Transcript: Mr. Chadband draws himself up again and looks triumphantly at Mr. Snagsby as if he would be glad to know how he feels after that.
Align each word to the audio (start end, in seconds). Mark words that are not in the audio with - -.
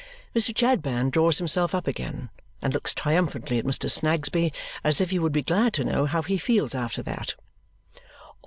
Mr. 0.35 0.51
Chadband 0.57 1.11
draws 1.11 1.37
himself 1.37 1.75
up 1.75 1.85
again 1.85 2.31
and 2.59 2.73
looks 2.73 2.95
triumphantly 2.95 3.59
at 3.59 3.65
Mr. 3.65 3.87
Snagsby 3.87 4.51
as 4.83 4.99
if 4.99 5.11
he 5.11 5.19
would 5.19 5.31
be 5.31 5.43
glad 5.43 5.73
to 5.75 5.83
know 5.83 6.07
how 6.07 6.23
he 6.23 6.39
feels 6.39 6.73
after 6.73 7.03
that. 7.03 7.35